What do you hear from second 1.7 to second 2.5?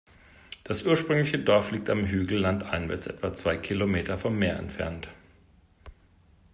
am Hügel